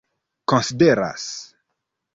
[0.51, 1.27] konsideras